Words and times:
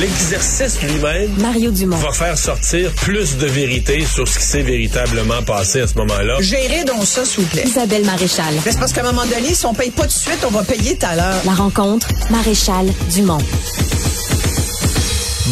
L'exercice 0.00 0.82
lui-même 0.82 1.30
Mario 1.40 1.70
Dumont. 1.70 1.96
va 1.98 2.10
faire 2.12 2.36
sortir 2.36 2.90
plus 2.96 3.36
de 3.36 3.46
vérité 3.46 4.04
sur 4.04 4.26
ce 4.26 4.38
qui 4.38 4.44
s'est 4.44 4.62
véritablement 4.62 5.40
passé 5.44 5.82
à 5.82 5.86
ce 5.86 5.94
moment-là. 5.98 6.38
Gérez 6.40 6.82
donc 6.84 7.04
ça, 7.04 7.24
s'il 7.24 7.44
vous 7.44 7.50
plaît. 7.50 7.62
Isabelle 7.64 8.04
Maréchal. 8.04 8.54
C'est 8.64 8.76
parce 8.76 8.92
qu'à 8.92 9.02
un 9.02 9.12
moment 9.12 9.24
donné, 9.24 9.54
si 9.54 9.64
on 9.66 9.72
paye 9.72 9.92
pas 9.92 10.02
tout 10.02 10.08
de 10.08 10.12
suite, 10.12 10.44
on 10.44 10.50
va 10.50 10.64
payer 10.64 10.98
tout 10.98 11.06
à 11.06 11.14
l'heure. 11.14 11.40
La 11.46 11.52
rencontre, 11.52 12.08
Maréchal 12.28 12.86
Dumont. 13.14 13.38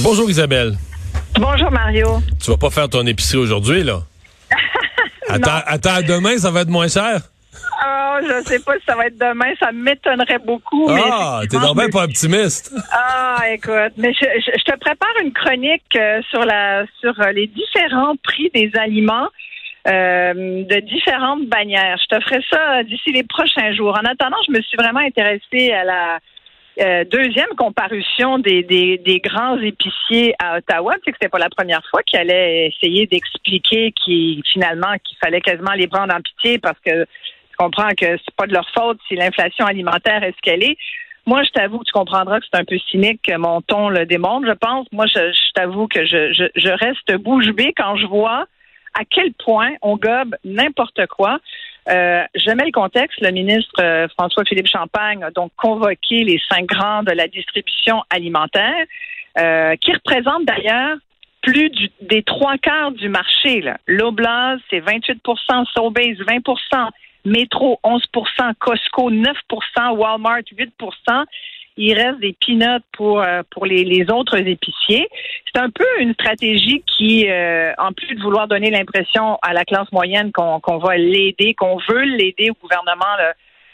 Bonjour 0.03 0.29
Isabelle. 0.29 0.77
Bonjour 1.39 1.71
Mario. 1.71 2.21
Tu 2.43 2.51
vas 2.51 2.57
pas 2.57 2.71
faire 2.71 2.89
ton 2.89 3.07
épicerie 3.07 3.39
aujourd'hui, 3.39 3.85
là? 3.85 4.03
attends, 5.29 5.61
attends 5.67 5.95
à 5.95 6.03
demain, 6.03 6.37
ça 6.37 6.51
va 6.51 6.63
être 6.63 6.69
moins 6.69 6.89
cher? 6.89 7.21
Je 8.23 8.43
sais 8.45 8.61
pas 8.65 8.75
si 8.79 8.85
ça 8.87 8.95
va 8.97 9.07
être 9.07 9.19
demain, 9.19 9.53
ça 9.61 9.73
m'étonnerait 9.73 10.39
beaucoup. 10.39 10.87
Ah, 10.91 11.41
t'es 11.51 11.59
donc 11.59 11.77
bien 11.77 11.89
pas 11.91 12.05
optimiste. 12.05 12.73
Ah, 12.93 13.39
écoute, 13.53 13.93
mais 13.97 14.13
je, 14.13 14.25
je- 14.45 14.59
je 14.59 14.65
te 14.73 14.79
prépare 14.79 15.15
une 15.23 15.33
chronique 15.33 15.83
euh, 15.97 16.21
sur 16.31 16.45
la 16.45 16.85
sur 17.01 17.19
euh, 17.21 17.33
les 17.33 17.47
différents 17.49 18.15
prix 18.23 18.51
des 18.55 18.71
aliments 18.79 19.29
euh, 19.89 20.33
de 20.65 20.81
différentes 20.81 21.47
bannières. 21.47 21.97
Je 22.03 22.17
te 22.17 22.23
ferai 22.23 22.41
ça 22.51 22.83
d'ici 22.85 23.13
les 23.13 23.25
prochains 23.25 23.73
jours. 23.73 23.99
En 24.01 24.05
attendant, 24.09 24.37
je 24.47 24.53
me 24.53 24.63
suis 24.63 24.77
vraiment 24.77 25.01
intéressée 25.01 25.73
à 25.73 25.85
la 25.85 26.19
euh, 26.81 27.05
deuxième 27.05 27.51
comparution 27.59 28.39
des, 28.39 28.63
des, 28.63 28.97
des 28.99 29.19
grands 29.19 29.59
épiciers 29.59 30.35
à 30.43 30.57
Ottawa. 30.59 30.95
Tu 30.95 31.01
sais 31.05 31.11
que 31.13 31.17
c'était 31.21 31.29
pas 31.29 31.39
la 31.39 31.51
première 31.51 31.83
fois 31.91 32.03
qu'ils 32.03 32.19
allaient 32.21 32.69
essayer 32.69 33.07
d'expliquer 33.07 33.93
qu'il 33.93 34.41
finalement 34.51 34.95
qu'il 35.05 35.19
fallait 35.23 35.41
quasiment 35.41 35.73
les 35.73 35.87
prendre 35.89 36.15
en 36.15 36.21
pitié 36.21 36.59
parce 36.59 36.79
que 36.87 37.05
tu 37.53 37.57
comprends 37.57 37.91
que 37.91 38.07
c'est 38.07 38.35
pas 38.37 38.47
de 38.47 38.55
leur 38.55 38.69
faute 38.71 38.99
si 39.09 39.15
l'inflation 39.15 39.67
alimentaire 39.67 40.23
est 40.23 40.33
ce 40.33 40.41
qu'elle 40.43 40.65
est. 40.65 40.77
Moi, 41.27 41.43
je 41.45 41.51
t'avoue 41.51 41.85
tu 41.85 41.93
comprendras 41.93 42.41
que 42.41 42.47
c'est 42.51 42.59
un 42.59 42.65
peu 42.65 42.79
cynique 42.91 43.21
que 43.23 43.37
mon 43.37 43.61
ton 43.61 43.89
le 43.89 44.07
démontre, 44.07 44.47
je 44.47 44.55
pense. 44.55 44.87
Moi, 44.91 45.07
je, 45.07 45.53
t'avoue 45.55 45.87
que 45.87 46.05
je, 46.05 46.71
reste 46.71 47.13
bouche 47.23 47.51
bée 47.51 47.73
quand 47.77 47.97
je 47.97 48.07
vois 48.07 48.47
à 48.95 49.05
quel 49.09 49.33
point 49.35 49.71
on 49.83 49.97
gobe 49.97 50.35
n'importe 50.45 51.07
quoi. 51.07 51.39
Euh, 51.89 52.23
je 52.35 52.51
mets 52.51 52.67
le 52.67 52.73
contexte. 52.73 53.21
Le 53.21 53.31
ministre 53.31 53.81
euh, 53.81 54.09
François-Philippe 54.19 54.67
Champagne 54.67 55.23
a 55.23 55.31
donc 55.31 55.53
convoqué 55.57 56.25
les 56.25 56.41
cinq 56.51 56.67
grands 56.67 57.03
de 57.03 57.13
la 57.13 57.29
distribution 57.29 58.03
alimentaire, 58.11 58.85
euh, 59.39 59.77
qui 59.77 59.93
représentent 59.93 60.45
d'ailleurs 60.45 60.97
plus 61.41 61.71
des 62.01 62.23
trois 62.23 62.57
quarts 62.59 62.93
du 62.93 63.09
marché. 63.09 63.65
L'Oblast, 63.87 64.63
c'est 64.71 64.81
28% 64.81 65.67
Sobeys, 65.75 66.17
20 66.27 66.41
Métro, 67.25 67.79
11% 67.85 68.55
Costco, 68.59 69.11
9% 69.11 69.97
Walmart, 69.97 70.43
8% 70.53 71.25
il 71.77 71.95
reste 71.95 72.21
des 72.21 72.37
peanuts 72.39 72.85
pour 72.93 73.23
euh, 73.23 73.43
pour 73.51 73.65
les, 73.65 73.85
les 73.85 74.11
autres 74.11 74.37
épiciers. 74.37 75.09
C'est 75.47 75.61
un 75.61 75.71
peu 75.71 75.87
une 76.01 76.13
stratégie 76.13 76.83
qui, 76.87 77.29
euh, 77.31 77.73
en 77.79 77.93
plus 77.93 78.15
de 78.15 78.21
vouloir 78.21 78.47
donner 78.47 78.71
l'impression 78.71 79.39
à 79.43 79.53
la 79.53 79.65
classe 79.65 79.91
moyenne 79.91 80.33
qu'on 80.33 80.61
qu'on 80.61 80.79
va 80.79 80.97
l'aider, 80.97 81.55
qu'on 81.55 81.79
veut 81.89 82.03
l'aider 82.03 82.51
au 82.51 82.55
gouvernement 82.61 83.17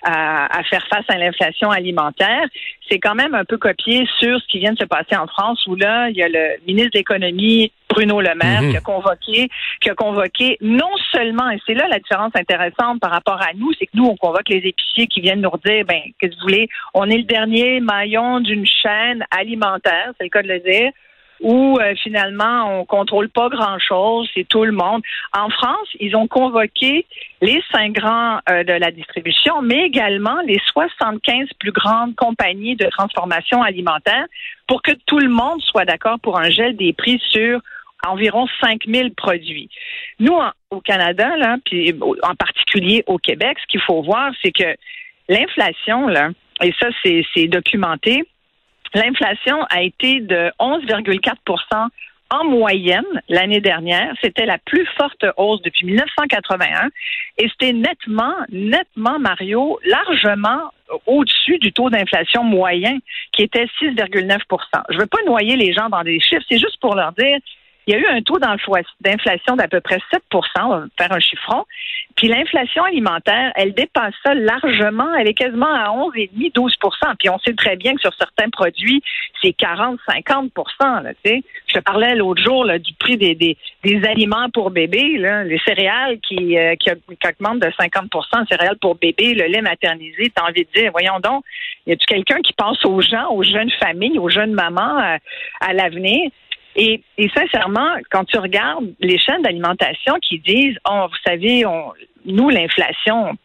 à, 0.03 0.59
à 0.59 0.63
faire 0.65 0.87
face 0.89 1.05
à 1.09 1.19
l'inflation 1.19 1.71
alimentaire, 1.71 2.45
c'est 2.89 2.99
quand 2.99 3.15
même 3.15 3.35
un 3.35 3.45
peu 3.45 3.59
copié 3.59 4.07
sur 4.19 4.39
ce 4.41 4.47
qui 4.47 4.59
vient 4.59 4.73
de 4.73 4.79
se 4.79 4.85
passer 4.85 5.17
en 5.17 5.27
France, 5.27 5.67
où 5.67 5.75
là, 5.75 6.09
il 6.11 6.17
y 6.17 6.23
a 6.23 6.29
le 6.29 6.57
ministre 6.67 6.91
de 6.93 6.99
l'économie 6.99 7.73
Bruno 7.89 8.21
Le 8.21 8.35
Maire 8.35 8.63
Mhm. 8.63 8.71
qui 8.71 8.77
a 8.77 8.81
convoqué, 8.81 9.49
qui 9.81 9.91
a 9.91 9.95
convoqué 9.95 10.57
non 10.61 10.91
seulement, 11.11 11.51
et 11.51 11.59
c'est 11.67 11.75
là 11.75 11.89
la 11.89 11.99
différence 11.99 12.33
intéressante 12.35 13.01
par 13.01 13.11
rapport 13.11 13.41
à 13.41 13.53
nous, 13.57 13.73
c'est 13.79 13.87
que 13.87 13.93
nous, 13.95 14.05
on 14.05 14.17
convoque 14.17 14.49
les 14.49 14.59
épiciers 14.59 15.07
qui 15.07 15.21
viennent 15.21 15.41
nous 15.41 15.51
redire, 15.51 15.85
ben, 15.87 16.01
qu'est-ce 16.21 16.33
que 16.33 16.37
vous 16.37 16.43
voulez, 16.43 16.69
on 16.95 17.09
est 17.09 17.17
le 17.17 17.25
dernier 17.25 17.81
maillon 17.81 18.41
d'une 18.41 18.67
chaîne 18.67 19.25
alimentaire, 19.31 20.13
c'est 20.19 20.25
le 20.25 20.31
cas 20.31 20.43
de 20.43 20.49
le 20.49 20.61
dire, 20.61 20.91
où 21.41 21.79
euh, 21.79 21.95
finalement 22.03 22.81
on 22.81 22.85
contrôle 22.85 23.29
pas 23.29 23.49
grand-chose, 23.49 24.29
c'est 24.35 24.47
tout 24.47 24.65
le 24.65 24.73
monde. 24.73 25.03
En 25.33 25.49
France, 25.51 25.89
ils 26.01 26.17
ont 26.17 26.27
convoqué 26.27 27.07
les 27.41 27.63
cinq 27.73 27.93
grands 27.93 28.39
euh, 28.51 28.65
de 28.65 28.73
la 28.73 28.91
distribution, 28.91 29.63
mais 29.63 29.87
également 29.87 30.41
les 30.47 30.61
75 30.73 31.49
plus 31.59 31.73
grandes 31.73 32.15
compagnies 32.17 32.77
de 32.77 32.87
transformation 32.87 33.63
alimentaire 33.63 34.27
pour 34.67 34.83
que 34.83 34.93
tout 35.07 35.19
le 35.19 35.29
monde 35.29 35.61
soit 35.63 35.85
d'accord 35.85 36.19
pour 36.21 36.39
un 36.39 36.51
gel 36.51 36.77
des 36.77 36.93
prix 36.93 37.21
sur 37.31 37.61
environ 38.07 38.47
5000 38.61 39.13
produits. 39.15 39.69
Nous, 40.21 40.39
au 40.71 40.81
Canada, 40.81 41.37
là, 41.37 41.57
puis 41.65 41.95
en 42.23 42.35
particulier 42.35 43.03
au 43.07 43.19
Québec, 43.19 43.59
ce 43.61 43.67
qu'il 43.67 43.81
faut 43.81 44.03
voir, 44.03 44.31
c'est 44.43 44.53
que 44.53 44.77
l'inflation, 45.29 46.07
là, 46.07 46.31
et 46.63 46.73
ça, 46.81 46.89
c'est 47.03 47.47
documenté, 47.47 48.25
l'inflation 48.95 49.63
a 49.71 49.83
été 49.83 50.21
de 50.21 50.51
11,4% 50.59 51.89
en 52.31 52.45
moyenne 52.45 53.05
l'année 53.29 53.61
dernière. 53.61 54.13
C'était 54.23 54.47
la 54.47 54.59
plus 54.59 54.87
forte 54.99 55.25
hausse 55.37 55.63
depuis 55.63 55.87
1981 55.87 56.89
et 57.39 57.49
c'était 57.49 57.73
nettement, 57.73 58.35
nettement, 58.51 59.19
Mario, 59.19 59.79
largement 59.85 60.71
au-dessus 61.07 61.59
du 61.59 61.73
taux 61.73 61.91
d'inflation 61.91 62.45
moyen 62.45 62.99
qui 63.33 63.43
était 63.43 63.67
6,9% 63.81 64.39
Je 64.91 64.95
ne 64.95 65.01
veux 65.01 65.07
pas 65.07 65.23
noyer 65.27 65.57
les 65.57 65.73
gens 65.73 65.89
dans 65.89 66.03
des 66.03 66.21
chiffres, 66.21 66.45
c'est 66.49 66.59
juste 66.59 66.81
pour 66.81 66.95
leur 66.95 67.13
dire 67.13 67.39
il 67.89 67.93
y 67.93 67.95
a 67.95 68.01
eu 68.01 68.07
un 68.07 68.21
taux 68.21 68.39
d'inflation 68.39 69.57
d'à 69.57 69.67
peu 69.67 69.81
près 69.81 69.99
7 70.13 70.23
on 70.31 70.69
va 70.69 70.85
faire 70.99 71.11
un 71.11 71.21
chiffron. 71.21 71.65
Puis 72.17 72.29
l'inflation 72.29 72.85
alimentaire, 72.85 73.51
elle 73.55 73.73
dépasse 73.73 74.13
ça 74.23 74.35
largement. 74.35 75.15
Elle 75.15 75.29
est 75.29 75.35
quasiment 75.35 75.73
à 75.73 75.89
11,5, 75.89 76.53
12% 76.53 77.17
Puis 77.19 77.31
on 77.31 77.39
sait 77.39 77.55
très 77.55 77.77
bien 77.77 77.95
que 77.95 78.03
sur 78.03 78.13
certains 78.13 78.51
produits, 78.51 79.03
c'est 79.41 79.55
40, 79.55 79.99
50 80.07 80.53
là. 80.79 81.13
Je 81.25 81.75
te 81.75 81.79
parlais 81.79 82.15
l'autre 82.15 82.43
jour 82.43 82.67
là, 82.67 82.79
du 82.79 82.93
prix 82.93 83.17
des, 83.17 83.35
des, 83.35 83.57
des 83.83 84.07
aliments 84.07 84.51
pour 84.53 84.71
bébés, 84.71 85.17
là, 85.17 85.45
les 85.45 85.59
céréales 85.61 86.19
qui, 86.21 86.59
euh, 86.59 86.75
qui, 86.77 86.91
augmentent 86.91 87.61
de 87.61 87.69
50% 87.69 88.49
céréales 88.49 88.77
pour 88.83 88.97
bébés, 88.97 89.33
le 89.33 89.47
lait 89.47 89.63
maternisé. 89.63 90.31
T'as 90.35 90.43
envie 90.43 90.67
de 90.67 90.79
dire, 90.79 90.91
voyons 90.91 91.21
donc, 91.21 91.43
y 91.87 91.93
a-tu 91.93 92.05
quelqu'un 92.05 92.41
qui 92.43 92.53
pense 92.53 92.85
aux 92.85 93.01
gens, 93.01 93.31
aux 93.31 93.43
jeunes 93.43 93.71
familles, 93.81 94.19
aux 94.19 94.29
jeunes 94.29 94.53
mamans 94.53 94.99
euh, 94.99 95.17
à 95.63 95.73
l'avenir? 95.73 96.31
Et, 96.77 97.03
et 97.17 97.29
sincèrement, 97.31 97.95
quand 98.11 98.25
tu 98.25 98.39
regardes 98.39 98.93
les 99.01 99.19
chaînes 99.19 99.43
d'alimentation 99.43 100.15
qui 100.23 100.39
disent, 100.39 100.77
oh, 100.89 101.07
vous 101.09 101.17
savez, 101.27 101.65
nous, 102.25 102.51
l'inflation, 102.51 103.37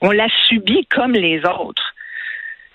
on 0.00 0.10
l'a 0.10 0.28
subie 0.48 0.86
comme 0.90 1.12
les 1.12 1.40
autres. 1.46 1.94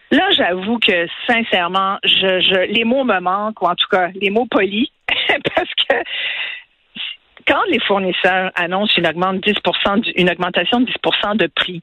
Là, 0.10 0.30
j'avoue 0.32 0.80
que 0.80 1.08
sincèrement, 1.28 1.98
je, 2.04 2.40
je, 2.40 2.72
les 2.72 2.86
mots 2.86 3.04
me 3.04 3.20
manquent, 3.20 3.62
ou 3.62 3.66
en 3.66 3.76
tout 3.76 3.88
cas, 3.92 4.10
les 4.16 4.30
mots 4.30 4.48
polis, 4.50 4.90
parce 5.56 5.70
que 5.90 5.96
quand 7.46 7.64
les 7.70 7.80
fournisseurs 7.80 8.52
annoncent 8.56 8.94
une, 8.98 9.08
augmente 9.08 9.42
10 9.42 9.54
du- 10.02 10.12
une 10.12 10.30
augmentation 10.30 10.80
de 10.80 10.86
10% 10.92 11.38
de 11.38 11.48
prix, 11.48 11.82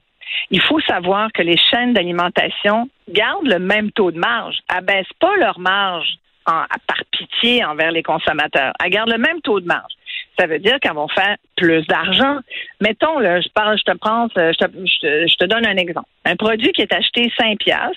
il 0.51 0.61
faut 0.61 0.79
savoir 0.81 1.31
que 1.31 1.41
les 1.41 1.57
chaînes 1.57 1.93
d'alimentation 1.93 2.89
gardent 3.09 3.47
le 3.47 3.59
même 3.59 3.91
taux 3.91 4.11
de 4.11 4.19
marge, 4.19 4.57
abaissent 4.67 5.13
pas 5.19 5.35
leur 5.37 5.59
marge 5.59 6.17
en- 6.47 6.65
par 6.87 6.97
pitié 7.11 7.63
envers 7.65 7.91
les 7.91 8.03
consommateurs. 8.03 8.73
Elles 8.83 8.91
gardent 8.91 9.11
le 9.11 9.17
même 9.17 9.41
taux 9.41 9.59
de 9.59 9.65
marge. 9.65 9.91
Ça 10.37 10.47
veut 10.47 10.59
dire 10.59 10.79
qu'elles 10.81 10.93
vont 10.93 11.07
faire 11.07 11.37
plus 11.55 11.85
d'argent. 11.87 12.39
Mettons, 12.81 13.19
là, 13.19 13.39
je 13.39 13.47
parle, 13.49 13.77
je 13.77 13.83
te 13.83 13.97
prends, 13.97 14.27
je 14.35 14.51
te, 14.57 14.65
je 14.69 15.27
je 15.27 15.35
te 15.37 15.45
donne 15.45 15.65
un 15.65 15.77
exemple. 15.77 16.09
Un 16.25 16.35
produit 16.35 16.71
qui 16.73 16.81
est 16.81 16.93
acheté 16.93 17.31
5 17.37 17.57
piastres, 17.59 17.95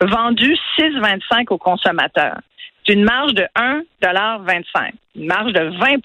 vendu 0.00 0.56
6,25 0.78 1.52
aux 1.52 1.58
consommateurs. 1.58 2.38
C'est 2.84 2.94
une 2.94 3.04
marge 3.04 3.34
de 3.34 3.46
1,25 4.02 4.92
une 5.16 5.26
marge 5.26 5.52
de 5.52 5.62
20 5.78 6.00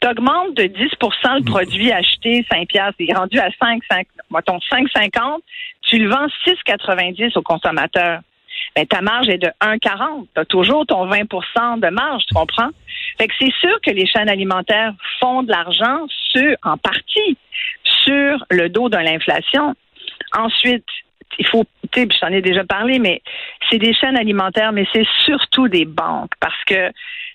Tu 0.00 0.08
augmentes 0.08 0.54
de 0.54 0.64
10% 0.64 1.38
le 1.38 1.44
produit 1.44 1.92
acheté 1.92 2.44
5 2.50 2.68
piastres, 2.68 2.96
il 3.00 3.10
est 3.10 3.14
rendu 3.14 3.38
à 3.38 3.48
5, 3.60 3.82
5 3.90 4.06
mettons 4.30 4.58
5,50, 4.70 5.40
tu 5.82 5.98
le 5.98 6.08
vends 6.08 6.26
6,90 6.46 7.36
aux 7.36 7.42
consommateurs. 7.42 8.20
Ben, 8.74 8.86
ta 8.86 9.00
marge 9.00 9.28
est 9.28 9.38
de 9.38 9.50
1,40. 9.60 10.26
Tu 10.34 10.40
as 10.40 10.44
toujours 10.44 10.86
ton 10.86 11.08
20% 11.08 11.80
de 11.80 11.88
marge, 11.88 12.24
tu 12.26 12.34
comprends? 12.34 12.70
Fait 13.18 13.28
que 13.28 13.34
c'est 13.38 13.52
sûr 13.60 13.80
que 13.80 13.90
les 13.90 14.06
chaînes 14.06 14.28
alimentaires 14.28 14.92
font 15.20 15.42
de 15.42 15.50
l'argent 15.50 16.06
sur, 16.32 16.56
en 16.62 16.76
partie, 16.76 17.38
sur 18.04 18.44
le 18.50 18.68
dos 18.68 18.88
de 18.88 18.96
l'inflation. 18.96 19.74
Ensuite, 20.36 20.84
il 21.38 21.46
faut, 21.46 21.64
tu 21.92 22.02
sais, 22.02 22.08
j'en 22.20 22.28
ai 22.28 22.42
déjà 22.42 22.64
parlé, 22.64 22.98
mais 22.98 23.22
c'est 23.70 23.78
des 23.78 23.94
chaînes 23.94 24.16
alimentaires, 24.16 24.72
mais 24.72 24.86
c'est 24.92 25.06
surtout 25.24 25.68
des 25.68 25.84
banques 25.84 26.32
parce 26.40 26.62
que 26.66 26.92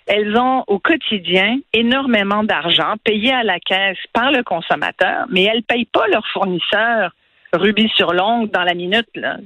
elles 0.08 0.36
ont 0.36 0.64
au 0.68 0.80
quotidien 0.80 1.60
énormément 1.74 2.44
d'argent 2.44 2.96
payé 3.04 3.32
à 3.32 3.44
la 3.44 3.60
caisse 3.60 4.00
par 4.14 4.32
le 4.32 4.44
consommateur, 4.44 5.26
mais 5.30 5.44
elles 5.44 5.64
payent 5.64 5.86
pas 5.86 6.08
leurs 6.08 6.28
fournisseurs 6.28 7.12
rubis 7.54 7.92
sur 7.96 8.14
l'ongle 8.14 8.50
dans 8.50 8.64
la 8.64 8.74
minute. 8.74 9.08
Là. 9.16 9.38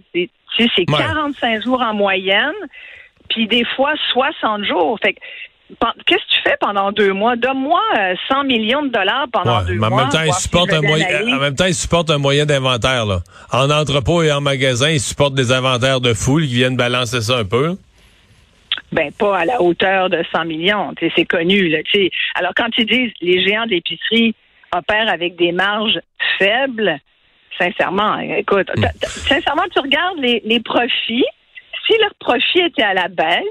C'est, 0.58 0.64
tu 0.64 0.70
sais, 0.70 0.84
c'est 0.88 0.92
Ouais. 0.92 1.04
45 1.04 1.64
jours 1.64 1.82
en 1.82 1.94
moyenne, 1.94 2.54
puis 3.30 3.48
des 3.48 3.64
fois 3.76 3.94
60 4.14 4.64
jours. 4.66 4.98
Fait 5.04 5.14
que, 5.14 5.20
Qu'est-ce 6.06 6.20
que 6.20 6.30
tu 6.36 6.42
fais 6.44 6.58
pendant 6.62 6.92
deux 6.92 7.12
mois? 7.12 7.36
Donne-moi 7.36 7.82
euh, 7.98 8.14
100 8.30 8.44
millions 8.44 8.84
de 8.84 8.90
dollars 8.90 9.26
pendant 9.34 9.62
Ouais, 9.62 9.66
deux 9.66 9.74
mais 9.74 9.88
en 9.88 9.90
mois. 9.90 10.02
même 10.04 10.12
temps, 10.12 10.32
si 10.34 10.44
supportent 10.44 10.70
je 10.70 10.76
un 10.76 10.82
moyen, 10.82 11.08
en 11.36 11.40
même 11.40 11.56
temps, 11.56 11.66
ils 11.66 11.74
supportent 11.74 12.12
un 12.12 12.20
moyen 12.20 12.46
d'inventaire, 12.46 13.08
là. 13.08 13.22
En 13.52 13.72
entrepôt 13.72 14.22
et 14.22 14.32
en 14.32 14.42
magasin, 14.42 14.92
ils 14.92 15.00
supportent 15.00 15.34
des 15.34 15.52
inventaires 15.52 16.02
de 16.02 16.14
foule 16.14 16.44
qui 16.44 16.54
viennent 16.54 16.78
balancer 16.78 17.20
ça 17.20 17.38
un 17.38 17.46
peu. 17.46 17.78
ben 18.92 19.12
pas 19.14 19.40
à 19.40 19.46
la 19.46 19.60
hauteur 19.60 20.12
de 20.12 20.24
100 20.32 20.46
millions. 20.46 20.94
C'est 21.16 21.26
connu. 21.26 21.68
Là, 21.70 21.80
Alors 22.36 22.52
quand 22.56 22.70
ils 22.78 22.86
disent 22.86 23.12
les 23.22 23.44
géants 23.48 23.66
d'épicerie 23.66 24.36
opèrent 24.72 25.12
avec 25.12 25.36
des 25.36 25.52
marges 25.52 26.00
faibles, 26.38 27.00
sincèrement, 27.58 28.18
écoute, 28.20 28.70
sincèrement, 29.06 29.64
tu 29.74 29.80
regardes 29.80 30.20
les, 30.20 30.42
les 30.46 30.60
profits. 30.60 31.26
Si 31.86 31.98
leurs 32.00 32.16
profits 32.16 32.62
étaient 32.62 32.84
à 32.84 32.94
la 32.94 33.08
baisse, 33.08 33.44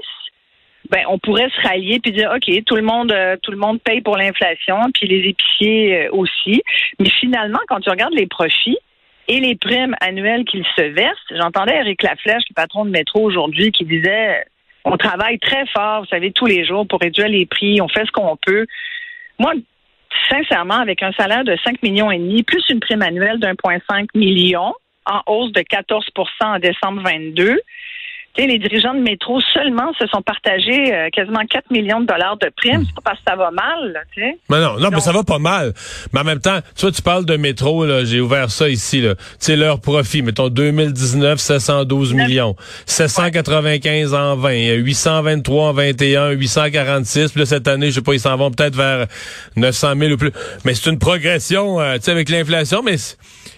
ben 0.89 1.03
on 1.09 1.17
pourrait 1.17 1.49
se 1.49 1.67
rallier 1.67 1.99
puis 1.99 2.11
dire 2.11 2.31
ok 2.35 2.63
tout 2.65 2.75
le 2.75 2.81
monde 2.81 3.11
euh, 3.11 3.37
tout 3.41 3.51
le 3.51 3.57
monde 3.57 3.81
paye 3.81 4.01
pour 4.01 4.17
l'inflation 4.17 4.77
puis 4.93 5.07
les 5.07 5.29
épiciers 5.29 6.05
euh, 6.05 6.09
aussi. 6.11 6.61
Mais 6.99 7.09
finalement 7.09 7.59
quand 7.67 7.79
tu 7.79 7.89
regardes 7.89 8.13
les 8.13 8.27
profits 8.27 8.77
et 9.27 9.39
les 9.39 9.55
primes 9.55 9.95
annuelles 10.01 10.45
qu'ils 10.45 10.65
se 10.75 10.83
versent 10.83 11.17
j'entendais 11.31 11.75
Eric 11.75 12.03
Laflèche 12.03 12.43
le 12.49 12.53
patron 12.53 12.85
de 12.85 12.91
métro 12.91 13.23
aujourd'hui 13.23 13.71
qui 13.71 13.85
disait 13.85 14.45
on 14.83 14.97
travaille 14.97 15.39
très 15.39 15.65
fort 15.67 16.01
vous 16.01 16.07
savez 16.07 16.31
tous 16.31 16.45
les 16.45 16.65
jours 16.65 16.87
pour 16.87 16.99
réduire 16.99 17.29
les 17.29 17.45
prix 17.45 17.81
on 17.81 17.87
fait 17.87 18.05
ce 18.05 18.11
qu'on 18.11 18.37
peut. 18.37 18.67
Moi 19.39 19.53
sincèrement 20.29 20.79
avec 20.79 21.03
un 21.03 21.11
salaire 21.13 21.43
de 21.43 21.57
5 21.63 21.81
millions 21.83 22.11
et 22.11 22.17
demi 22.17 22.43
plus 22.43 22.63
une 22.69 22.79
prime 22.79 23.01
annuelle 23.01 23.39
d'1,5 23.39 24.07
million 24.15 24.73
en 25.05 25.21
hausse 25.27 25.51
de 25.51 25.61
14% 25.61 26.01
en 26.41 26.59
décembre 26.59 27.01
22 27.03 27.59
les 28.37 28.59
dirigeants 28.59 28.93
de 28.93 28.99
métro 28.99 29.39
seulement 29.53 29.91
se 29.99 30.07
sont 30.07 30.21
partagés 30.21 30.93
euh, 30.93 31.09
quasiment 31.09 31.39
4 31.49 31.71
millions 31.71 32.01
de 32.01 32.05
dollars 32.05 32.37
de 32.37 32.51
primes. 32.55 32.83
C'est 32.85 32.95
pas 32.95 33.01
parce 33.03 33.19
que 33.19 33.23
ça 33.27 33.35
va 33.35 33.51
mal, 33.51 34.03
tu 34.13 34.21
sais. 34.21 34.37
Mais 34.49 34.59
non, 34.59 34.77
non, 34.77 34.89
mais 34.91 34.99
ça 34.99 35.11
va 35.11 35.23
pas 35.23 35.39
mal. 35.39 35.73
Mais 36.13 36.19
en 36.19 36.23
même 36.23 36.39
temps, 36.39 36.59
tu 36.75 36.81
vois, 36.81 36.91
tu 36.91 37.01
parles 37.01 37.25
de 37.25 37.37
métro, 37.37 37.85
là, 37.85 38.03
j'ai 38.03 38.19
ouvert 38.19 38.51
ça 38.51 38.67
ici, 38.67 39.01
là. 39.01 39.15
Tu 39.15 39.23
sais, 39.39 39.55
leur 39.55 39.79
profit, 39.79 40.21
mettons 40.21 40.49
2019, 40.49 41.39
712 41.39 42.13
millions, 42.13 42.55
795 42.85 44.13
en 44.13 44.35
20, 44.35 44.73
823 44.73 45.63
en 45.63 45.73
21, 45.73 46.29
846, 46.31 47.31
puis 47.31 47.39
là, 47.39 47.45
cette 47.45 47.67
année, 47.67 47.87
je 47.87 47.95
sais 47.95 48.01
pas, 48.01 48.13
ils 48.13 48.19
s'en 48.19 48.35
vont 48.35 48.51
peut-être 48.51 48.75
vers 48.75 49.07
900 49.55 49.93
000 49.97 50.11
ou 50.11 50.17
plus. 50.17 50.31
Mais 50.65 50.73
c'est 50.73 50.89
une 50.89 50.99
progression, 50.99 51.79
euh, 51.79 51.95
tu 51.95 52.03
sais, 52.03 52.11
avec 52.11 52.29
l'inflation, 52.29 52.81
mais 52.83 52.95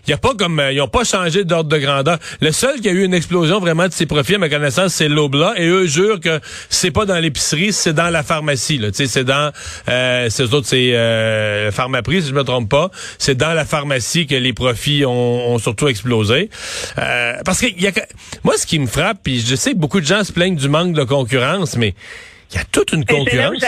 il 0.08 0.12
y 0.12 0.14
a 0.14 0.18
pas 0.18 0.34
comme, 0.36 0.60
euh, 0.60 0.72
ils 0.72 0.82
ont 0.82 0.88
pas 0.88 1.04
changé 1.04 1.44
d'ordre 1.44 1.70
de 1.70 1.78
grandeur. 1.78 2.18
Le 2.40 2.52
seul 2.52 2.80
qui 2.80 2.88
a 2.88 2.92
eu 2.92 3.04
une 3.04 3.14
explosion 3.14 3.60
vraiment 3.60 3.88
de 3.88 3.94
ses 3.94 4.06
profits, 4.06 4.36
à 4.36 4.38
ma 4.38 4.50
connaissance, 4.50 4.94
c'est 4.94 5.10
Lobla. 5.10 5.54
Et 5.58 5.68
eux 5.68 5.86
jurent 5.86 6.22
que 6.22 6.40
c'est 6.70 6.92
pas 6.92 7.06
dans 7.06 7.20
l'épicerie, 7.20 7.74
c'est 7.74 7.94
dans 7.94 8.10
la 8.10 8.24
pharmacie. 8.24 8.78
Là. 8.78 8.90
C'est 8.94 9.24
dans, 9.26 9.52
euh, 9.90 10.30
ces 10.30 10.54
autres, 10.54 10.68
c'est 10.68 10.96
euh, 10.96 11.72
Pharmaprix, 11.72 12.22
si 12.22 12.30
je 12.30 12.34
me 12.34 12.44
trompe 12.44 12.70
pas. 12.70 12.90
C'est 13.18 13.36
dans 13.36 13.54
la 13.54 13.66
pharmacie 13.66 14.28
que 14.28 14.36
les 14.36 14.54
profits 14.54 15.06
ont, 15.06 15.52
ont 15.52 15.60
surtout 15.60 15.90
explosé. 15.90 16.50
Euh, 16.98 17.34
parce 17.44 17.60
que 17.60 17.68
y 17.68 17.88
a, 17.88 17.92
moi, 18.44 18.56
ce 18.58 18.66
qui 18.66 18.80
me 18.80 18.88
frappe, 18.88 19.20
puis 19.24 19.40
je 19.40 19.56
sais 19.56 19.72
que 19.72 19.78
beaucoup 19.78 20.00
de 20.00 20.06
gens 20.06 20.24
se 20.24 20.32
plaignent 20.32 20.56
du 20.56 20.70
manque 20.70 20.94
de 20.94 21.04
concurrence, 21.04 21.76
mais 21.76 21.94
il 22.52 22.56
y 22.56 22.60
a 22.60 22.64
toute 22.72 22.94
une 22.94 23.04
concurrence. 23.06 23.64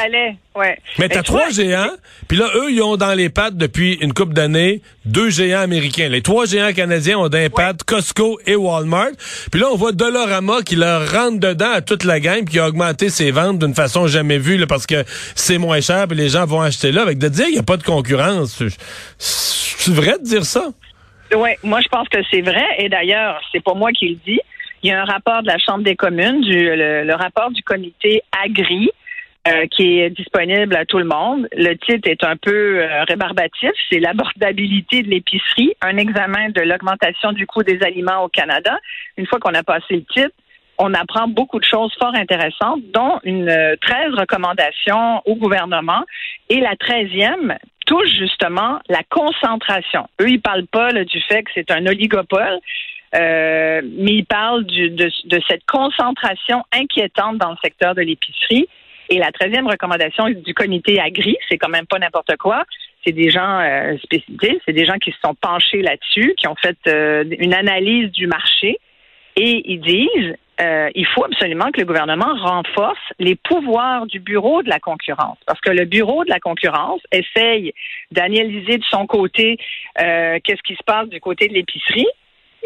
Ouais. 0.56 0.78
Mais 0.98 1.10
t'as 1.10 1.24
trois 1.24 1.50
géants, 1.50 1.92
puis 2.28 2.38
là, 2.38 2.50
eux, 2.56 2.72
ils 2.72 2.82
ont 2.82 2.98
dans 2.98 3.14
les 3.14 3.30
pattes 3.30 3.56
depuis 3.56 3.94
une 4.02 4.14
couple 4.14 4.34
d'années 4.34 4.82
deux 5.06 5.30
géants 5.30 5.62
américains. 5.62 6.10
Les 6.10 6.22
trois 6.22 6.46
géants 6.46 6.74
canadiens 6.74 7.18
ont 7.18 7.30
dans 7.30 7.38
les 7.38 7.50
pattes 7.50 7.84
Costco 7.84 8.40
et 8.46 8.56
Walmart. 8.56 9.12
Puis 9.52 9.62
là, 9.62 9.68
on 9.72 9.76
voit 9.76 9.92
Dolorama 9.92 10.62
qui 10.62 10.76
leur 10.76 11.12
rentre 11.12 11.40
dedans 11.40 11.72
à 11.72 11.82
toute 11.82 12.04
la 12.04 12.20
gamme, 12.20 12.46
puis 12.46 12.54
qui 12.54 12.60
a 12.60 12.68
augmenté 12.68 13.10
ses 13.10 13.32
ventes 13.32 13.60
d'une 13.60 13.76
façon 13.76 14.08
jamais 14.08 14.38
vue, 14.38 14.58
là, 14.58 14.68
parce 14.68 14.86
que 14.86 15.04
c'est 15.36 15.58
moins 15.58 15.82
cher, 15.82 16.08
puis 16.08 16.18
les 16.18 16.30
gens 16.30 16.46
vont 16.46 16.62
acheter 16.62 16.92
là. 16.92 17.02
Avec 17.02 17.18
de 17.18 17.28
dire 17.30 17.46
qu'il 17.46 17.54
n'y 17.54 17.60
a 17.60 17.64
pas 17.64 17.78
de 17.78 17.84
concurrence, 17.84 18.62
c'est 19.18 19.94
vrai 19.94 20.16
de 20.20 20.26
dire 20.26 20.46
ça? 20.46 20.70
Oui, 21.36 21.50
moi, 21.64 21.80
je 21.82 21.88
pense 21.90 22.10
que 22.10 22.18
c'est 22.32 22.42
vrai. 22.42 22.66
Et 22.80 22.90
d'ailleurs, 22.90 23.40
c'est 23.52 23.64
pas 23.64 23.74
moi 23.74 23.92
qui 23.92 24.10
le 24.10 24.16
dis. 24.26 24.40
Il 24.82 24.90
y 24.90 24.92
a 24.92 25.02
un 25.02 25.06
rapport 25.06 25.42
de 25.42 25.48
la 25.48 25.58
Chambre 25.58 25.84
des 25.84 25.96
communes, 25.96 26.42
du, 26.42 26.54
le, 26.54 27.14
rapport 27.16 27.52
du 27.52 27.62
comité 27.64 28.22
Agri, 28.44 28.90
euh, 29.48 29.66
qui 29.68 30.00
est 30.00 30.10
disponible 30.10 30.76
à 30.76 30.86
tout 30.86 31.00
le 31.00 31.06
monde. 31.06 31.48
Le 31.54 31.76
titre 31.76 32.10
est 32.10 32.24
un 32.24 32.38
peu 32.38 32.80
euh, 32.82 33.04
rébarbatif, 33.04 33.72
c'est 33.90 34.00
l'abordabilité 34.00 35.02
de 35.02 35.10
l'épicerie, 35.10 35.74
un 35.82 35.98
examen 35.98 36.50
de 36.50 36.62
l'augmentation 36.62 37.32
du 37.34 37.46
coût 37.46 37.64
des 37.64 37.82
aliments 37.84 38.24
au 38.24 38.30
Canada. 38.30 38.78
Une 39.18 39.26
fois 39.28 39.40
qu'on 39.40 39.54
a 39.54 39.64
passé 39.64 39.96
le 39.96 40.04
titre, 40.04 40.36
on 40.78 40.94
apprend 40.94 41.28
beaucoup 41.28 41.60
de 41.60 41.66
choses 41.66 41.94
fort 42.00 42.16
intéressantes, 42.16 42.82
dont 42.94 43.20
une 43.24 43.48
13 43.48 44.14
euh, 44.14 44.20
recommandations 44.20 45.22
au 45.26 45.36
gouvernement. 45.36 46.04
Et 46.50 46.62
la 46.62 46.76
treizième 46.78 47.58
touche 47.86 48.10
justement 48.18 48.80
la 48.88 49.02
concentration. 49.10 50.08
Eux, 50.22 50.30
ils 50.30 50.42
parlent 50.42 50.68
pas 50.68 50.94
du 50.94 51.22
fait 51.22 51.44
que 51.44 51.52
c'est 51.54 51.72
un 51.72 51.86
oligopole, 51.86 52.60
euh, 53.16 53.82
mais 53.84 54.14
il 54.14 54.26
parle 54.26 54.66
du, 54.66 54.90
de, 54.90 55.10
de, 55.26 55.42
cette 55.48 55.66
concentration 55.66 56.64
inquiétante 56.72 57.38
dans 57.38 57.52
le 57.52 57.58
secteur 57.64 57.96
de 57.96 58.02
l'épicerie. 58.02 58.68
Et 59.10 59.18
la 59.18 59.32
treizième 59.32 59.68
recommandation 59.68 60.30
du 60.30 60.54
comité 60.54 61.00
Agri, 61.00 61.36
c'est 61.50 61.58
quand 61.58 61.70
même 61.70 61.88
pas 61.88 61.98
n'importe 61.98 62.38
quoi. 62.38 62.64
C'est 63.04 63.14
des 63.14 63.32
gens 63.32 63.60
euh, 63.60 63.98
c'est 64.12 64.74
des 64.74 64.86
gens 64.86 64.98
qui 64.98 65.12
se 65.12 65.18
sont 65.24 65.34
penchés 65.34 65.82
là-dessus, 65.82 66.36
qui 66.38 66.48
ont 66.48 66.56
fait 66.56 66.78
euh, 66.88 67.24
une 67.40 67.54
analyse 67.54 68.12
du 68.12 68.28
marché. 68.28 68.78
Et 69.36 69.72
ils 69.72 69.82
disent, 69.82 70.36
euh, 70.62 70.90
il 70.94 71.06
faut 71.06 71.24
absolument 71.24 71.72
que 71.72 71.80
le 71.80 71.86
gouvernement 71.86 72.36
renforce 72.36 73.00
les 73.18 73.36
pouvoirs 73.36 74.06
du 74.08 74.20
bureau 74.20 74.62
de 74.62 74.70
la 74.70 74.80
concurrence, 74.80 75.38
parce 75.46 75.62
que 75.62 75.70
le 75.70 75.86
bureau 75.86 76.26
de 76.26 76.30
la 76.30 76.40
concurrence 76.40 77.02
essaye 77.12 77.74
d'analyser 78.12 78.78
de 78.78 78.84
son 78.84 79.08
côté 79.08 79.58
euh, 80.02 80.38
qu'est-ce 80.44 80.62
qui 80.64 80.76
se 80.76 80.84
passe 80.86 81.08
du 81.08 81.22
côté 81.22 81.48
de 81.48 81.54
l'épicerie, 81.54 82.08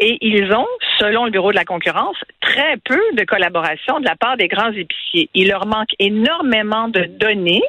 et 0.04 0.18
ils 0.20 0.52
ont, 0.52 0.66
selon 0.98 1.24
le 1.24 1.30
Bureau 1.30 1.50
de 1.50 1.56
la 1.56 1.64
concurrence, 1.64 2.18
très 2.42 2.76
peu 2.84 3.00
de 3.14 3.24
collaboration 3.24 4.00
de 4.00 4.04
la 4.04 4.16
part 4.16 4.36
des 4.36 4.48
grands 4.48 4.70
épiciers. 4.70 5.30
Il 5.32 5.48
leur 5.48 5.66
manque 5.66 5.94
énormément 5.98 6.88
de 6.88 7.04
données 7.04 7.62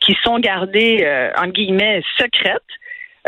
qui 0.00 0.16
sont 0.24 0.38
gardées, 0.38 1.02
euh, 1.04 1.30
en 1.36 1.48
guillemets, 1.48 2.02
secrètes, 2.16 2.62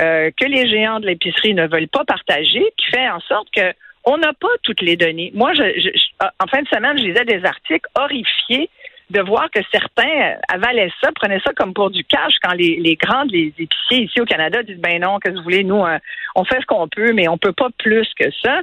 euh, 0.00 0.30
que 0.40 0.46
les 0.46 0.66
géants 0.66 0.98
de 0.98 1.06
l'épicerie 1.06 1.52
ne 1.52 1.66
veulent 1.66 1.88
pas 1.88 2.04
partager, 2.06 2.64
qui 2.78 2.86
fait 2.86 3.08
en 3.08 3.20
sorte 3.20 3.48
que 3.54 3.74
on 4.06 4.16
n'a 4.16 4.32
pas 4.32 4.48
toutes 4.62 4.80
les 4.80 4.96
données. 4.96 5.30
Moi, 5.34 5.52
en 5.52 6.46
fin 6.46 6.62
de 6.62 6.68
semaine, 6.68 6.98
je 6.98 7.04
lisais 7.04 7.24
des 7.24 7.44
articles 7.44 7.88
horrifiés 7.98 8.70
de 9.10 9.20
voir 9.20 9.50
que 9.50 9.60
certains 9.70 10.36
avalaient 10.48 10.90
ça, 11.02 11.10
prenaient 11.12 11.40
ça 11.44 11.52
comme 11.54 11.74
pour 11.74 11.90
du 11.90 12.04
cash 12.04 12.34
quand 12.42 12.54
les, 12.54 12.76
les 12.76 12.96
grands, 12.96 13.24
les 13.24 13.52
épiciers 13.58 14.04
ici 14.04 14.20
au 14.20 14.24
Canada 14.24 14.62
disent 14.62 14.78
ben 14.78 15.00
non, 15.00 15.18
qu'est-ce 15.18 15.34
que 15.34 15.38
vous 15.38 15.44
voulez, 15.44 15.64
nous, 15.64 15.84
euh, 15.84 15.98
on 16.34 16.44
fait 16.44 16.60
ce 16.60 16.66
qu'on 16.66 16.88
peut, 16.88 17.12
mais 17.12 17.28
on 17.28 17.38
peut 17.38 17.52
pas 17.52 17.68
plus 17.78 18.08
que 18.18 18.30
ça. 18.42 18.62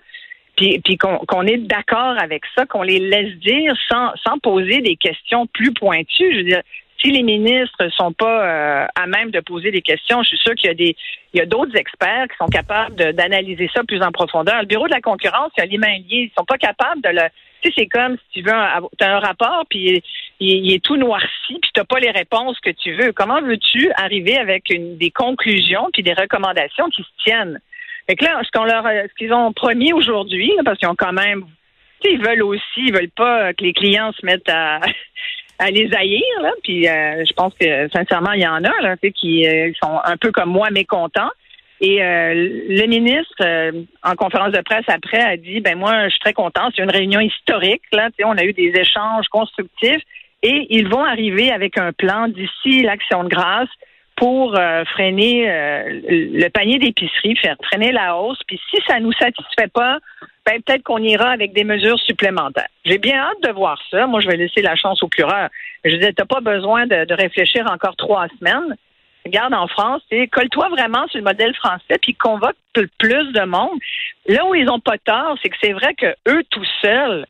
Puis, 0.57 0.79
puis 0.83 0.97
qu'on 0.97 1.47
est 1.47 1.57
d'accord 1.57 2.15
avec 2.19 2.43
ça, 2.55 2.65
qu'on 2.65 2.83
les 2.83 2.99
laisse 2.99 3.33
dire 3.37 3.73
sans, 3.89 4.11
sans 4.23 4.37
poser 4.37 4.81
des 4.81 4.97
questions 4.97 5.47
plus 5.47 5.73
pointues. 5.73 6.33
Je 6.33 6.37
veux 6.37 6.43
dire, 6.43 6.61
si 7.01 7.11
les 7.11 7.23
ministres 7.23 7.87
sont 7.95 8.11
pas 8.11 8.45
euh, 8.45 8.87
à 8.95 9.07
même 9.07 9.31
de 9.31 9.39
poser 9.39 9.71
des 9.71 9.81
questions, 9.81 10.21
je 10.23 10.29
suis 10.29 10.37
sûr 10.37 10.53
qu'il 10.55 10.67
y 10.67 10.71
a 10.71 10.75
des 10.75 10.95
il 11.33 11.39
y 11.39 11.41
a 11.41 11.45
d'autres 11.45 11.75
experts 11.77 12.27
qui 12.29 12.35
sont 12.37 12.47
capables 12.47 12.95
d'analyser 13.13 13.69
ça 13.73 13.83
plus 13.85 14.01
en 14.01 14.11
profondeur. 14.11 14.59
Le 14.59 14.67
bureau 14.67 14.87
de 14.87 14.91
la 14.91 14.99
concurrence, 14.99 15.51
il 15.57 15.61
y 15.61 15.63
a 15.63 15.65
les 15.65 15.77
mains 15.77 15.97
liées, 15.97 16.29
ils 16.29 16.31
sont 16.37 16.43
pas 16.43 16.57
capables 16.57 17.01
de 17.01 17.09
le 17.09 17.21
tu 17.61 17.69
sais, 17.69 17.73
c'est 17.77 17.87
comme 17.87 18.17
si 18.17 18.41
tu 18.41 18.41
veux, 18.41 18.51
tu 18.97 19.05
as 19.05 19.15
un 19.15 19.19
rapport, 19.19 19.65
puis 19.69 20.01
il, 20.39 20.73
est 20.73 20.83
tout 20.83 20.97
noirci, 20.97 21.59
puis 21.61 21.71
tu 21.73 21.83
pas 21.83 21.99
les 21.99 22.11
réponses 22.11 22.59
que 22.59 22.71
tu 22.71 22.93
veux. 22.93 23.11
Comment 23.13 23.41
veux-tu 23.41 23.91
arriver 23.95 24.37
avec 24.37 24.69
une, 24.69 24.97
des 24.97 25.11
conclusions 25.11 25.89
puis 25.93 26.03
des 26.03 26.13
recommandations 26.13 26.89
qui 26.89 27.03
se 27.03 27.23
tiennent? 27.23 27.59
Fait 28.07 28.15
que 28.15 28.25
là, 28.25 28.41
ce 28.43 28.51
qu'on 28.51 28.65
leur, 28.65 28.83
ce 28.83 29.13
qu'ils 29.15 29.33
ont 29.33 29.53
promis 29.53 29.93
aujourd'hui, 29.93 30.51
parce 30.65 30.77
qu'ils 30.77 30.89
ont 30.89 30.95
quand 30.95 31.13
même, 31.13 31.45
tu 32.01 32.09
sais, 32.09 32.15
ils 32.15 32.25
veulent 32.25 32.43
aussi, 32.43 32.61
ils 32.77 32.93
veulent 32.93 33.11
pas 33.15 33.53
que 33.53 33.63
les 33.63 33.73
clients 33.73 34.11
se 34.13 34.25
mettent 34.25 34.49
à, 34.49 34.79
à 35.59 35.69
les 35.69 35.93
haïr, 35.93 36.23
là. 36.41 36.51
Puis 36.63 36.87
euh, 36.87 37.23
je 37.25 37.33
pense 37.33 37.53
que 37.59 37.87
sincèrement, 37.89 38.31
il 38.31 38.41
y 38.41 38.47
en 38.47 38.63
a 38.63 38.81
là, 38.81 38.95
qui 39.15 39.47
euh, 39.47 39.71
sont 39.81 39.99
un 40.03 40.17
peu 40.17 40.31
comme 40.31 40.49
moi 40.49 40.69
mécontents. 40.71 41.31
Et 41.81 42.03
euh, 42.03 42.33
le 42.69 42.85
ministre, 42.85 43.43
euh, 43.43 43.71
en 44.03 44.15
conférence 44.15 44.51
de 44.51 44.61
presse 44.61 44.85
après, 44.87 45.19
a 45.19 45.35
dit 45.35 45.61
ben 45.61 45.77
moi, 45.77 46.05
je 46.05 46.11
suis 46.11 46.19
très 46.19 46.33
content. 46.33 46.69
C'est 46.75 46.83
une 46.83 46.91
réunion 46.91 47.19
historique. 47.19 47.81
Là, 47.91 48.09
on 48.23 48.37
a 48.37 48.43
eu 48.43 48.53
des 48.53 48.71
échanges 48.75 49.27
constructifs 49.29 50.03
et 50.43 50.67
ils 50.69 50.87
vont 50.87 51.03
arriver 51.03 51.51
avec 51.51 51.79
un 51.79 51.91
plan 51.91 52.27
d'ici 52.27 52.83
l'action 52.83 53.23
de 53.23 53.29
grâce 53.29 53.69
pour 54.15 54.55
euh, 54.55 54.85
freiner 54.85 55.47
le 56.07 56.47
panier 56.49 56.77
d'épicerie, 56.77 57.35
faire 57.37 57.55
freiner 57.63 57.91
la 57.91 58.15
hausse. 58.15 58.39
Puis 58.47 58.61
si 58.69 58.77
ça 58.87 58.99
nous 58.99 59.13
satisfait 59.13 59.69
pas, 59.73 59.97
ben, 60.45 60.61
peut-être 60.61 60.83
qu'on 60.83 60.99
ira 60.99 61.31
avec 61.31 61.53
des 61.53 61.63
mesures 61.63 61.99
supplémentaires. 61.99 62.69
J'ai 62.85 62.99
bien 62.99 63.17
hâte 63.17 63.41
de 63.43 63.51
voir 63.51 63.79
ça. 63.89 64.05
Moi, 64.05 64.19
je 64.21 64.27
vais 64.27 64.37
laisser 64.37 64.61
la 64.61 64.75
chance 64.75 65.01
au 65.01 65.07
cureur. 65.07 65.49
Je 65.83 65.95
disais, 65.95 66.13
t'as 66.13 66.25
pas 66.25 66.41
besoin 66.41 66.85
de, 66.85 67.05
de 67.05 67.13
réfléchir 67.15 67.65
encore 67.71 67.95
trois 67.95 68.27
semaines 68.39 68.75
regarde 69.25 69.53
en 69.53 69.67
France, 69.67 70.01
colle-toi 70.31 70.69
vraiment 70.69 71.07
sur 71.07 71.19
le 71.19 71.23
modèle 71.23 71.55
français, 71.55 71.97
puis 72.01 72.15
convoque 72.15 72.55
plus 72.97 73.31
de 73.33 73.45
monde. 73.45 73.79
Là 74.27 74.45
où 74.45 74.55
ils 74.55 74.65
n'ont 74.65 74.79
pas 74.79 74.97
tort, 74.97 75.37
c'est 75.41 75.49
que 75.49 75.57
c'est 75.61 75.73
vrai 75.73 75.93
que 75.93 76.15
eux 76.27 76.43
tout 76.49 76.65
seuls, 76.81 77.25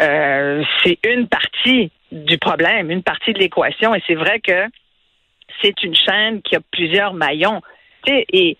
euh, 0.00 0.62
c'est 0.82 0.98
une 1.04 1.28
partie 1.28 1.90
du 2.12 2.38
problème, 2.38 2.90
une 2.90 3.02
partie 3.02 3.32
de 3.32 3.38
l'équation, 3.38 3.94
et 3.94 4.02
c'est 4.06 4.14
vrai 4.14 4.40
que 4.40 4.64
c'est 5.60 5.82
une 5.82 5.94
chaîne 5.94 6.40
qui 6.42 6.56
a 6.56 6.60
plusieurs 6.70 7.14
maillons. 7.14 7.60
Et, 8.06 8.56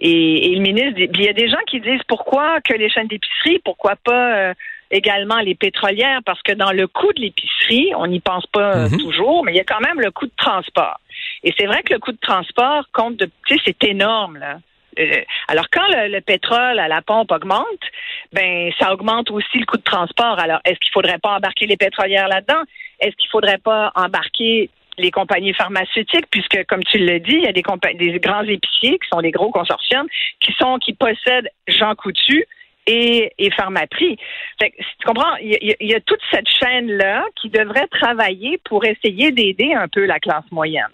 et, 0.00 0.54
le 0.54 0.60
ministre, 0.60 0.98
il 0.98 1.22
y 1.22 1.28
a 1.28 1.32
des 1.32 1.48
gens 1.48 1.62
qui 1.66 1.80
disent 1.80 2.02
pourquoi 2.08 2.60
que 2.60 2.72
les 2.74 2.88
chaînes 2.88 3.08
d'épicerie, 3.08 3.60
pourquoi 3.64 3.96
pas 3.96 4.36
euh, 4.36 4.54
également 4.90 5.38
les 5.40 5.54
pétrolières? 5.54 6.20
Parce 6.24 6.40
que 6.42 6.52
dans 6.52 6.72
le 6.72 6.86
coût 6.86 7.12
de 7.12 7.20
l'épicerie, 7.20 7.92
on 7.96 8.06
n'y 8.06 8.20
pense 8.20 8.46
pas 8.46 8.76
euh, 8.76 8.88
Mhm. 8.88 8.98
toujours, 8.98 9.44
mais 9.44 9.52
il 9.52 9.56
y 9.56 9.60
a 9.60 9.64
quand 9.64 9.80
même 9.80 10.00
le 10.00 10.10
coût 10.10 10.26
de 10.26 10.32
transport. 10.36 11.00
Et 11.44 11.54
c'est 11.58 11.66
vrai 11.66 11.82
que 11.82 11.94
le 11.94 11.98
coût 11.98 12.12
de 12.12 12.18
transport 12.20 12.84
compte 12.92 13.16
de, 13.16 13.26
tu 13.46 13.56
sais, 13.56 13.62
c'est 13.64 13.84
énorme 13.84 14.38
là. 14.38 14.58
Euh, 14.98 15.22
alors 15.46 15.66
quand 15.70 15.86
le, 15.88 16.08
le 16.08 16.20
pétrole 16.20 16.78
à 16.78 16.88
la 16.88 17.02
pompe 17.02 17.30
augmente, 17.30 17.84
ben 18.32 18.72
ça 18.78 18.92
augmente 18.92 19.30
aussi 19.30 19.58
le 19.58 19.66
coût 19.66 19.76
de 19.76 19.82
transport. 19.82 20.38
Alors 20.38 20.60
est-ce 20.64 20.78
qu'il 20.80 20.92
faudrait 20.92 21.18
pas 21.18 21.36
embarquer 21.36 21.66
les 21.66 21.76
pétrolières 21.76 22.28
là-dedans? 22.28 22.62
Est-ce 22.98 23.14
qu'il 23.16 23.30
faudrait 23.30 23.58
pas 23.58 23.92
embarquer 23.94 24.70
les 25.00 25.12
compagnies 25.12 25.54
pharmaceutiques, 25.54 26.26
puisque, 26.28 26.64
comme 26.66 26.82
tu 26.82 26.98
l'as 26.98 27.20
dit, 27.20 27.36
il 27.36 27.44
y 27.44 27.46
a 27.46 27.52
des, 27.52 27.62
des 27.94 28.18
grands 28.18 28.42
épiciers 28.42 28.98
qui 28.98 29.08
sont 29.08 29.20
des 29.20 29.30
gros 29.30 29.52
consortiums, 29.52 30.08
qui 30.40 30.52
sont 30.54 30.78
qui 30.78 30.92
possèdent 30.92 31.48
Jean 31.68 31.94
Coutu 31.94 32.44
et, 32.84 33.32
et 33.38 33.50
Pharmaprix. 33.52 34.18
Fait 34.60 34.70
que, 34.70 34.76
tu 34.78 35.06
comprends? 35.06 35.36
Il 35.36 35.56
y, 35.62 35.86
y 35.86 35.94
a 35.94 36.00
toute 36.00 36.18
cette 36.32 36.48
chaîne-là 36.48 37.24
qui 37.40 37.48
devrait 37.48 37.86
travailler 37.86 38.58
pour 38.64 38.84
essayer 38.84 39.30
d'aider 39.30 39.72
un 39.72 39.86
peu 39.86 40.04
la 40.04 40.18
classe 40.18 40.50
moyenne. 40.50 40.90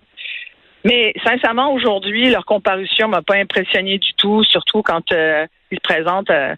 Mais 0.85 1.15
sincèrement, 1.27 1.73
aujourd'hui, 1.73 2.31
leur 2.31 2.45
comparution 2.45 3.09
m'a 3.09 3.23
pas 3.23 3.37
impressionné 3.37 3.99
du 3.99 4.13
tout, 4.15 4.45
surtout 4.45 4.83
quand 4.83 5.11
euh, 5.13 5.47
ils 5.71 5.77
se 5.77 5.83
présentent 5.83 6.31
euh, 6.31 6.55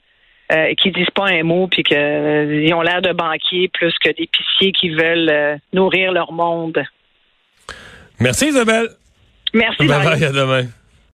euh, 0.52 0.64
et 0.64 0.74
qu'ils 0.74 0.92
disent 0.92 1.10
pas 1.14 1.28
un 1.28 1.44
mot, 1.44 1.68
puis 1.68 1.84
qu'ils 1.84 2.74
ont 2.74 2.82
l'air 2.82 3.02
de 3.02 3.12
banquiers 3.12 3.68
plus 3.68 3.94
que 3.98 4.08
d'épiciers 4.08 4.72
qui 4.72 4.90
veulent 4.90 5.30
euh, 5.30 5.56
nourrir 5.72 6.12
leur 6.12 6.32
monde. 6.32 6.82
Merci 8.18 8.48
Isabelle. 8.48 8.88
Merci. 9.54 9.86
Bye 9.86 10.04
bye, 10.04 10.24
à 10.24 10.32
demain. 10.32 10.66